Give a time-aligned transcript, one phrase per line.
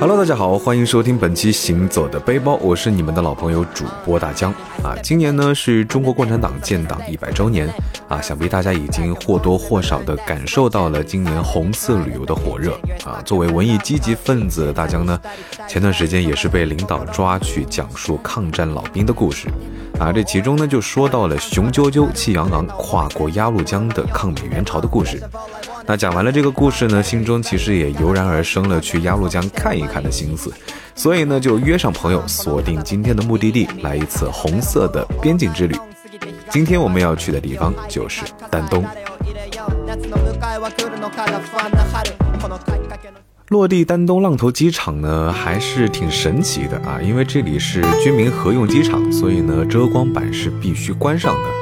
[0.00, 4.94] Hello，大家好，欢迎收听本期《行走的背包》，我是你们的老朋友主播大江啊。
[5.02, 7.68] 今年呢是中国共产党建党一百周年
[8.06, 13.20] 啊，想必大家已经或多或少的感受到了今年红色旅游的火热啊。
[13.24, 15.20] 作为文艺积极分子的大江呢，
[15.66, 19.48] 前段时间也是被领导抓去讲述抗战老兵的故事
[19.98, 20.12] 啊。
[20.12, 25.20] 这其中呢就说到了雄赳赳气昂昂跨过鸭绿江的抗美援朝的故事。
[25.90, 30.52] 那讲完了这个故事呢，心中其实也油然而生了去鸭绿江看一看的心思，
[30.94, 35.74] 所以呢，就约上朋友，锁定今天的目的地，来一次红色的边境之旅。
[36.50, 38.84] 今天我们要去的地方就是丹东。
[43.48, 51.57] 落地丹东浪头机场呢，还是挺神奇的啊，因为这里是军民合用机场，所以呢，遮光板是必须关上的。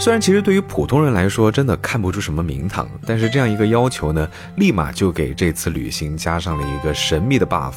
[0.00, 7.74] 虽然其实对于普通人来说，真的看不出什么名堂，但是这样一个要求呢，立马就给这次旅行加上了一个神秘的 buff。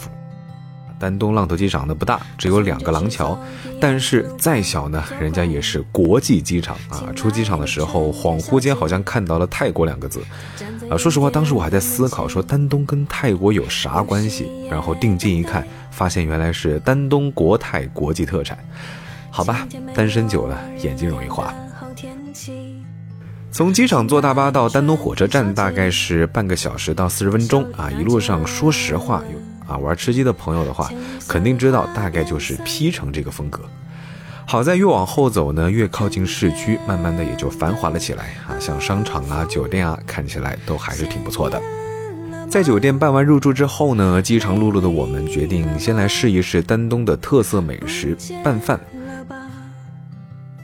[0.98, 3.38] 丹东浪头机场呢不大，只有两个廊桥，
[3.78, 7.12] 但是再小呢，人家也是国际机场啊。
[7.14, 10.24] 出机场的时候，恍惚间好像看到了泰国两个字，
[10.90, 18.58] 啊，说实话，当时我还在思考说丹东跟泰国有啥关系，然后定睛一看，发现原来是丹东国泰国际特产。
[19.30, 21.54] 好吧，单身久了，眼睛容易花。
[23.52, 30.92] 从机场坐大巴到丹东火车站大概是半个小时到四十分钟啊，一路上说实话，有啊玩吃鸡的朋友的话，
[31.28, 33.62] 肯定知道大概就是 P 城这个风格。
[34.46, 41.62] 好在越往后走呢，越靠近市区，慢慢的也就繁华了起来啊，像商场啊、酒店啊，看起来都还是挺不错的。
[42.50, 48.80] 在酒店办完入住之后呢，饥肠辘辘的我们决定先来试一试丹东的特色美食拌饭。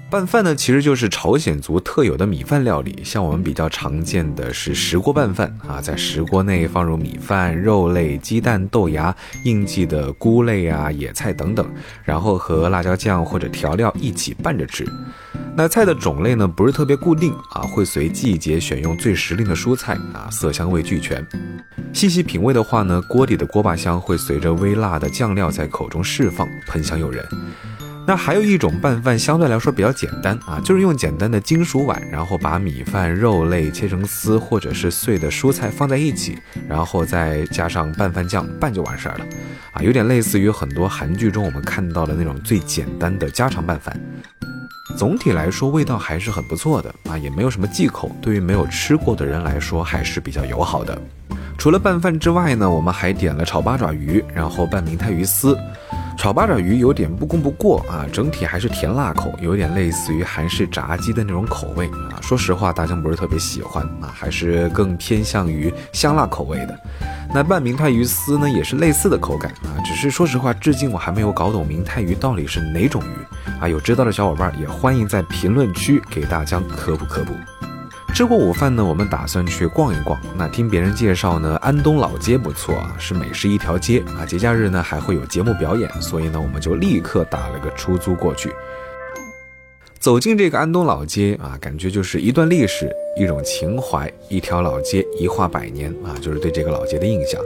[0.10, 3.00] 拌饭呢，其实就是朝鲜族特有的米饭料理。
[3.04, 9.16] 像我们比较常见的是石锅拌饭啊，在石锅内放入米饭、肉类、鸡蛋、豆芽、
[9.46, 11.72] 应季的菇类啊、野菜等等，
[12.04, 14.84] 然后和辣椒酱或者调料一起拌着吃。
[15.56, 21.24] 那菜的种类呢，不是特别固定啊，会随季节选用最时令的蔬菜啊，色香味俱全。
[21.94, 27.24] 细细品味的话呢，锅底的锅巴香会随着微辣的酱料在口中释放，喷香诱人。
[28.10, 36.36] 那还有一种拌饭，相对来说比较简单啊，就是用简单的金属碗，然后把米饭、肉类切成丝，或者是碎的蔬菜放在一起，
[36.68, 39.26] 然后再加上拌饭酱拌就完事儿了，
[39.74, 43.96] 啊，有点类似于很多韩剧中我们看到的那种最简单的家常拌饭。
[44.98, 51.00] 总体来说，味道还是很不错的啊，也没有什么忌口，对于没有吃过的人来说还是比较友好的。
[51.60, 55.56] 除了拌饭之外呢，我们还点了炒八爪鱼，然后拌明太鱼丝。
[56.20, 62.20] 炒八爪鱼有点不攻不过啊，整体还是甜辣口，有点类似于韩式炸鸡的那种口味啊。
[62.22, 66.78] 说实话，大江不是特别喜欢啊，还是更偏向于香辣口味的。
[67.34, 73.66] 那拌明太鱼丝呢，也是类似的口感啊，只是说实话，至今我还没有搞懂明太鱼到底是哪种鱼啊。
[73.70, 77.34] 有知道的小伙伴也欢迎在评论区给大江科普科普。
[78.14, 80.20] 吃过午饭呢，我们打算去逛一逛。
[80.38, 84.26] 那听别人介绍呢，安东老街不错啊，是美食一条街啊。
[84.26, 88.52] 节假日呢还会有节目表演，所以呢我们就立刻打了个出租过去。
[90.00, 97.42] 走进这个安东老街啊，感觉就是一段历史，一种情怀，一条老街一化百年啊，就是对这个老街的印象。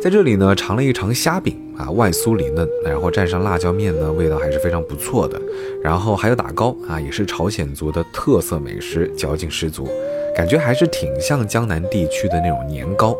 [0.00, 5.40] 在这里呢，尝了一尝虾饼啊，外酥里嫩，然后蘸上辣椒面呢，味道还是非常不错的。
[5.82, 9.88] 然后还有打糕啊，也是朝鲜族的特色美食，嚼劲十足，
[10.36, 13.16] 感觉还是挺像江南地区的那种年糕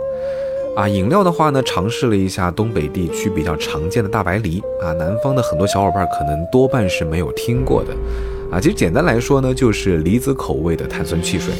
[0.76, 0.86] 啊。
[0.88, 7.94] 饮料的话呢，尝试了一下东北地区比较常见的大白梨啊，南方的很多小伙伴可能多半是没有听过的
[8.50, 8.60] 啊。
[8.60, 11.52] 其实简单来说呢，就是梨子口味的碳酸汽水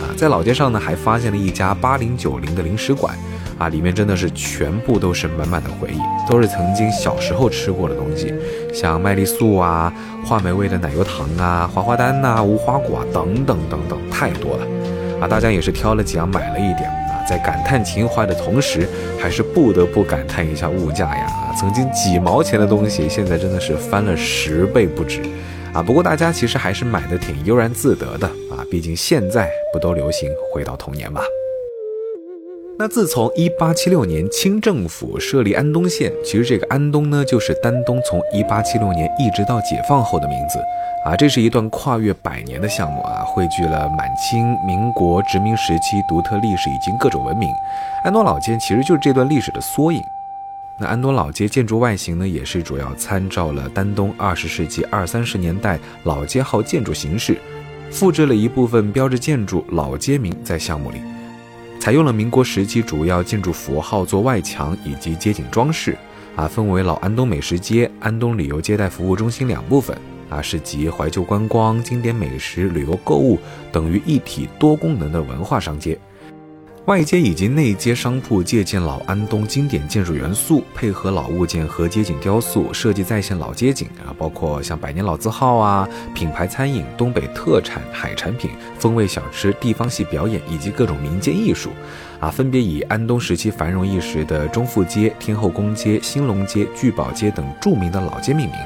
[0.00, 0.12] 啊。
[0.16, 3.16] 在老街上呢，还发现了一家八零九零的零食馆。
[3.60, 8.32] 啊，里面真的是全部都是满满的回忆，都是曾经小时候吃过的东西，
[8.72, 9.92] 像麦丽素啊、
[10.24, 14.66] 话梅味的奶油糖啊、花花丹呐、无花果啊等等等等，太多了。
[15.20, 18.88] 啊，大家也是挑了几样买了一点啊，在感叹情怀的同时，
[19.20, 21.30] 还是不得不感叹一下物价呀。
[21.54, 25.20] 曾经几毛钱的东西，现在真的是翻了十倍不止。
[25.74, 31.20] 啊，不过大家其实还是买的挺悠然自得的啊，毕竟现在不都流行回到童年吗？
[32.80, 40.58] 那自从一八七六年清政府设立安东县，其实这个安东呢，就是丹东从一八七六年一直到解放后的名字
[41.04, 41.14] 啊。
[41.14, 47.50] 这是一段跨越百年的项目啊，汇聚了满清、民国殖民时期独特历史以及各种文明。
[48.02, 50.02] 安东老街其实就是这段历史的缩影。
[50.78, 57.36] 那安东老街建筑外形呢，也是主要参照了丹东二十世纪二三十年代老街号建筑形式，
[57.90, 60.96] 复制了一部分标志建筑老街名在项目里。
[61.80, 65.96] 采用了民国时期主要建筑符号做外墙以及街景装饰，
[66.36, 69.96] 啊，分为老安东美食街、安东旅游接待服务中心两部分，
[70.28, 73.38] 啊，是集怀旧观光、经典美食、旅游购物
[73.72, 75.98] 等于一体多功能的文化商街。
[76.86, 91.70] 外街以及内街商铺借鉴老安东经典建筑元素，配合老物件和街景雕塑，设计再现老街景啊，包括像百年老字号啊、品牌餐饮、东北特产海产品、风味小吃、地方戏表演以及各种民间艺术，
[92.18, 98.56] 啊，分别以安东时期繁荣一时的中富街、天后宫街、兴隆街、聚宝街等著名的老街命名。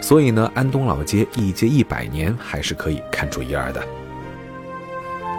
[0.00, 3.80] 所以呢，安东老街一街一百年还是可以看出一二的。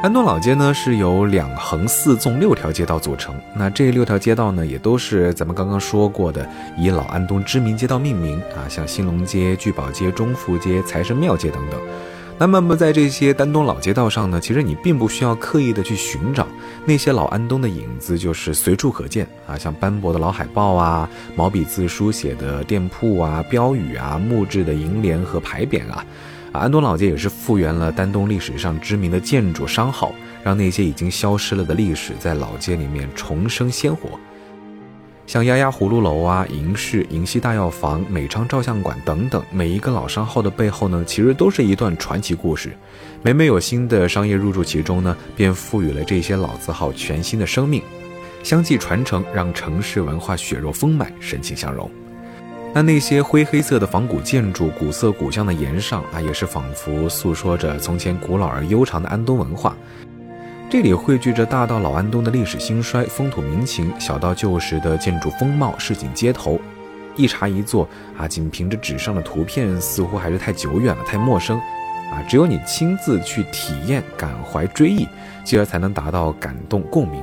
[0.02, 6.48] 安东老街呢是由两横四纵六条街道组成，那这六条街道呢也都是咱们刚刚说过的，
[6.78, 11.78] 以老安东知名街道命名啊，像兴隆街、聚宝街、中福街、财神庙街等等。
[12.38, 16.48] 那么么在这些丹东老街道上呢，其实你并不需要刻意的去寻找
[16.86, 26.06] 那些老安东的影子，就是随处可见啊，像斑驳的老海报啊、毛笔字书写的店铺啊、标语啊、木质的楹联和牌匾啊。
[26.52, 30.14] 安东老街也是复原了丹东历史上知名的建筑商号，
[30.44, 34.20] 让那些已经消失了的历史在老街里面重生鲜活。
[35.28, 42.76] 像丫丫葫芦楼啊、银饰、银溪大药房、美昌照相馆等等，每一个老商号的背后呢，其实都是一段传奇故事。
[43.22, 47.84] 每每有新的商业入驻其中呢，便赋予了这些老字号全新的生命，
[48.42, 51.88] 相继传承，让城市文化血肉丰满，神情相融。
[52.72, 59.76] 那那些灰黑色的仿古建筑，古色古香的檐上啊，也是仿佛诉说着从前古老而悠长的安东文化。
[60.70, 66.60] 这里汇聚着大到老安东的历史兴衰、风土民情，小到旧时的建筑风貌、市井街头。
[67.16, 71.58] 一茶一座啊，仅凭着纸上的图片，似乎还是太久远了，太陌生
[72.12, 72.22] 啊。
[72.30, 75.08] 只有你亲自去体验、感怀、追忆，
[75.44, 77.20] 继而才能达到感动共鸣。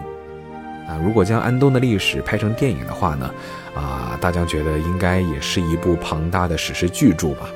[0.89, 3.31] 啊，如果将安东的历史拍成电影的话呢？
[3.77, 7.47] 啊，大家觉得应该也是一部庞大的史诗巨著吧。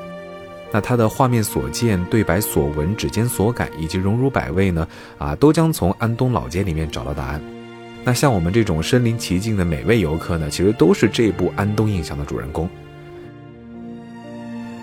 [0.70, 4.86] 那它的画面所见、对白所闻、指尖所感以及荣辱百味呢？
[5.18, 7.42] 啊，都将从安东老街里面找到答案。
[8.04, 12.68] 那像我们这种身临其境的每位游客呢，其实都是这部安东印象的主人公。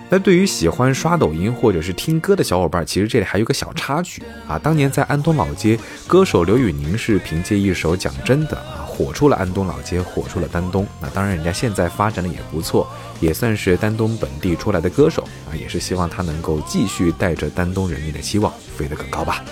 [0.09, 4.57] 那对于喜欢刷抖音或者是听歌的小伙伴，其实这里还有个小插曲啊。
[4.57, 5.77] 当年在安东老街，
[6.07, 8.86] 歌手刘宇宁是凭借一首《讲真的》啊。
[8.88, 10.88] 火出了安东老街，火出了丹东。
[11.01, 12.89] 那当然，人家现在发展的也不错，
[13.19, 15.54] 也算是丹东本地出来的歌手啊。
[15.54, 19.44] 也是希望他能够继续带着丹东人民的希望飞得更高吧。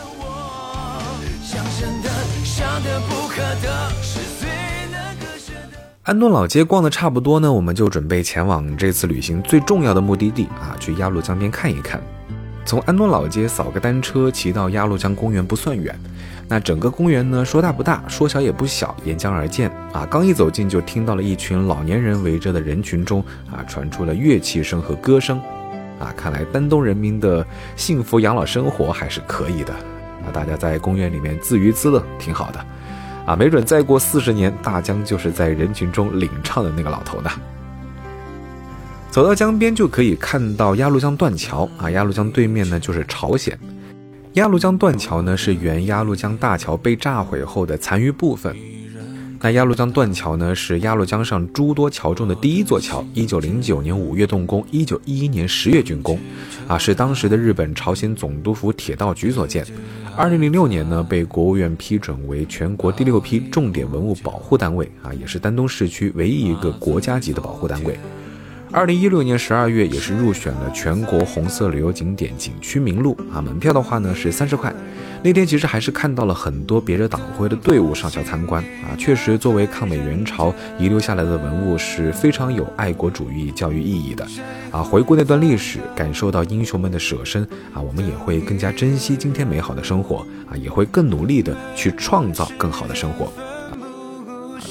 [1.43, 1.63] 想
[2.01, 2.09] 的
[2.43, 3.91] 想的不可得
[6.05, 11.99] 安东老街逛的差不多呢，我们就准备前往这次旅行最重要的目的地啊，去鸭绿江边看一看。
[12.63, 15.99] 从安东老街扫个单车，骑到鸭绿江公园不算远。
[16.47, 20.05] 那整个公园呢，说大不大，说小也不小，沿江而建啊。
[20.05, 23.19] 刚一走进，就听到了一群老年人围着的人群中
[23.51, 25.39] 啊，传出了乐器声和歌声，
[25.99, 27.43] 啊，看来丹东人民的
[27.75, 29.73] 幸福养老生活还是可以的。
[29.73, 32.63] 啊，大家在公园里面自娱自乐，挺好的。
[33.25, 37.29] 啊，没准再过四十年，大江就是在人群中领唱的那个老头呢。
[39.09, 43.57] 走到江边就可以看到鸭绿江断桥啊，鸭绿江对面呢就是朝鲜。
[44.33, 48.55] 鸭绿江断桥呢，是原鸭绿江大桥被炸毁后的残余部分。
[49.39, 53.05] 那鸭绿江断桥呢，是鸭绿江上诸多桥中的第一座桥。
[53.13, 56.19] 一九零九年五月动工，一九一一年十月竣工，
[56.67, 59.65] 啊，是当时的日本朝鲜总督府铁道局所建。
[60.17, 67.99] 二零零六年呢，被国务院批准为全国第六批重点文物保护单位，啊，也是丹东市区唯一一个国家级的保护单位。
[68.71, 73.41] 二零一六年十二月，也是入选了全国红色旅游景点景区名录啊。
[73.41, 74.73] 门票的话呢是三十块。
[75.25, 78.93] 那天其实还是看到了很多别着党徽的队伍上校参观啊。
[78.95, 84.23] 确实，作为抗美援朝遗留下来的文物，是非常有爱国主义教育意义的
[84.69, 84.83] 啊。
[84.83, 87.41] 回顾那段历史，感受到英雄们的舍身
[87.73, 90.17] 啊，我们也会更加珍惜今天美好的生活
[90.47, 93.27] 啊，也会更努力的去创造更好的生活。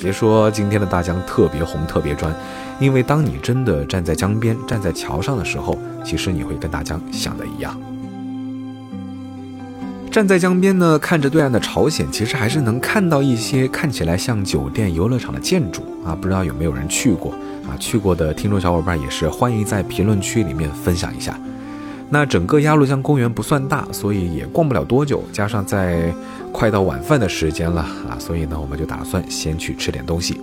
[0.01, 2.33] 别说今天的大江特别红特别专，
[2.79, 7.77] 因为当你真的站在江边、站在桥上的时候，其实你会跟大江想的一样。
[10.15, 16.15] 站在江边呢，看着对岸的朝鲜，其实还是能看到一些看起来像酒店、游乐场的建筑啊。
[16.15, 17.33] 不知道有没有人去过
[17.67, 17.75] 啊？
[17.81, 21.37] 去过的听众小伙伴也是欢迎在评论区里面分享一下。
[22.11, 26.15] 那整个鸭绿江公园不算大，所以也逛不了多久，加上在。
[26.53, 30.41] 快到晚饭的时间了啊，所以呢，我们就打算先去吃点东西。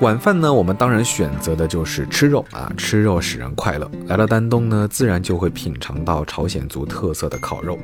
[0.00, 3.90] 晚饭呢，我们当然选择的就是吃肉啊，吃肉使人快乐。
[4.06, 7.76] 来到丹东呢，自然就会品尝到朝鲜族特色的烤肉。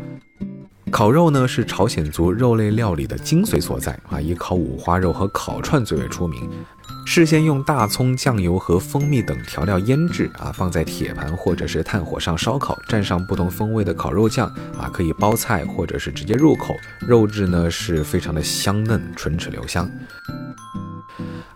[0.93, 6.49] 烤肉呢是朝鲜族肉类料理的精髓所在啊，以烤五花肉和烤串最为出名。
[7.05, 14.47] 事先用大葱、酱油和蜂蜜等调料腌制啊，放在铁盘或者是炭火上烧烤，蘸上不同风味的烤肉酱
[14.79, 16.77] 啊，可以包菜或者是直接入口。
[17.01, 19.91] 肉质呢是非常的香嫩，唇齿留香。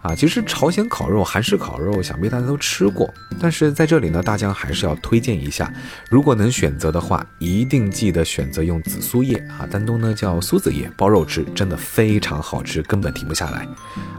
[0.00, 3.12] 啊，其实朝鲜烤肉、韩式烤肉，想必大家都吃过。
[3.40, 5.72] 但是在这里呢，大疆还是要推荐一下，
[6.08, 13.66] 如果能选择的话，一定记得选择用紫苏叶啊，丹东呢叫苏子叶包肉吃，真的非常好吃，根本停不下来。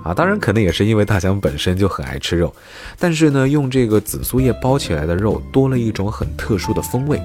[0.04, 2.54] 啊，当然可能也是因为大疆本身就很爱吃肉，
[2.98, 7.22] 但是呢，用这个紫苏叶包起来的肉，多了一种很特殊的风味。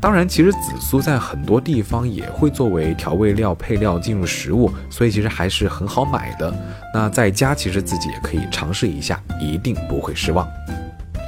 [0.00, 6.54] 当然，其实紫苏在很多地方也会作为调味料配料进入食物，所以其实还是很好买的。
[6.94, 10.46] 那在家其实自己也可以尝试一下，一定不会失望。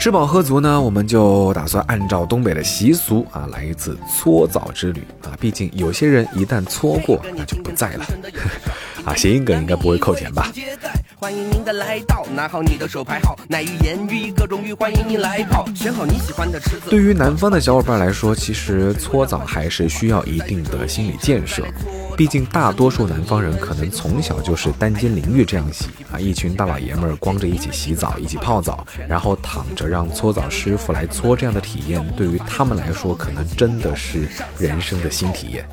[0.00, 5.36] 吃饱喝足呢，我们就打算按照东北的习俗啊，来一次搓澡之旅啊。
[5.38, 8.06] 毕竟有些人一旦搓过，那就不在了。
[9.04, 10.50] 啊，谐音梗应该不会扣钱吧？
[11.20, 16.88] 欢迎您的来到，拿好你的手牌号，奶浴、盐浴各种浴，欢迎您来泡，选好你喜欢的池子。
[16.88, 21.62] 对于南方的小伙伴来说，其实搓澡还是需要一定的心理建设，
[22.16, 35.68] 毕竟大多数南方人可能从小就是单间淋浴这样洗啊，一群大老爷们儿光着一起洗澡，一起泡澡，然后躺着让搓澡师傅来搓，这样的体验对于他们来说，可能真的是人生的新体验。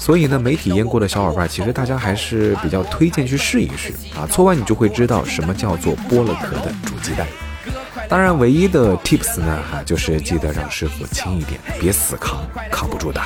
[0.00, 4.26] 所以呢，没体验过的小伙伴，其实大家还是比较推荐去试一试啊。
[4.26, 7.26] 搓完你就会知道什么叫做剥了壳的煮鸡蛋。
[8.08, 12.40] 当然，唯一的 tips 呢，哈，就是记得让师傅轻一点，别死扛，
[12.70, 13.20] 扛不住的。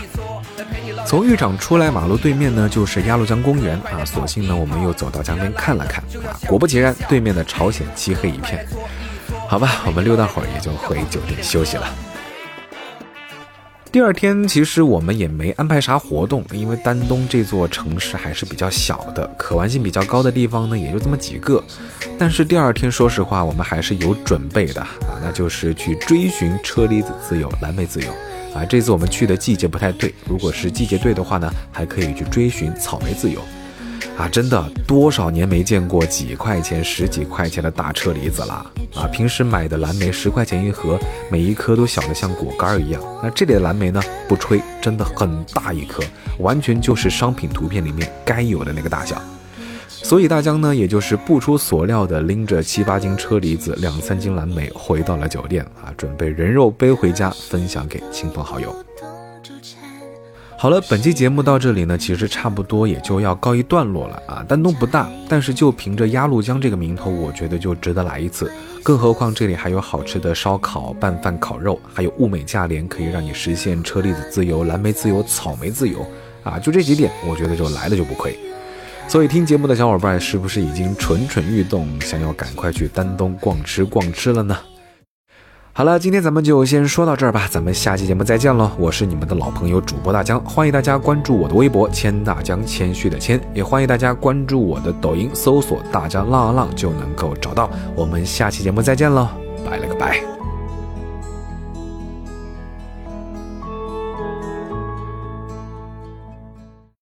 [1.06, 4.04] 从浴场出来，马路对面呢就是鸭绿江公园啊。
[4.04, 6.36] 索性呢，我们又走到江边看了看啊。
[6.48, 8.66] 果不其然，对面的朝鲜漆黑一片。
[9.48, 11.88] 好吧，我们溜达会儿也就回酒店休息了。
[13.94, 21.62] 第二天，其实我们也没安排啥活动，因为丹东这座城市还是比较小的，可玩性比较高的地方呢也就这么几个。
[22.18, 24.88] 但是第二天，说实话，我们还是有准备的啊，
[25.22, 28.08] 那就是去追寻车厘子自由、蓝莓自由
[28.52, 28.64] 啊。
[28.64, 33.38] 这次我们去的季节不太对，如果是季节对的话呢，还可以去追寻草莓自由。
[34.16, 38.54] 啊，真的多少年没见过几块钱、十几块钱的大车厘子了
[38.94, 39.08] 啊！
[39.12, 40.96] 平时买的蓝莓十块钱一盒，
[41.28, 43.02] 每一颗都小得像果干一样。
[43.22, 44.00] 那这里的蓝莓呢？
[44.28, 46.00] 不吹，真的很大一颗，
[46.38, 49.20] 完全就是商品图片里面该有的那个大小。
[49.88, 58.72] 所以大江呢，也就是不出所料的拎着七八斤车厘子、两三斤蓝莓回到了酒店啊，准备人肉背回家分享给亲朋好友。
[60.64, 64.42] 好了，本期节目到这里呢，其实差不多也就要告一段落了啊。
[64.48, 68.50] 丹东不大，但是就凭着鸭绿江这个名头，我觉得就值得来一次。
[68.82, 75.98] 更何况这里还有好吃的烧烤、拌饭、烤肉，还有物美价廉，可以让你实现车厘子自由、蓝莓自由、草莓自由
[76.42, 76.58] 啊！
[76.58, 78.34] 就这几点，我觉得就来了就不亏。
[79.06, 84.56] 所以听节目的小伙伴是不是已经蠢蠢欲动，想要赶快去丹东逛吃逛吃了呢？
[85.76, 88.70] 好了，今天咱们就先说到这儿吧，咱们下期节目再见喽！
[88.78, 97.68] 我是你们的老朋友主播大江，欢迎大家关注我的微博谦大江，谦虚的谦，也欢迎大家关注我的抖音，搜索大江浪浪就能够找到。
[97.96, 99.26] 我们下期节目再见喽，
[99.68, 100.33] 拜了个拜。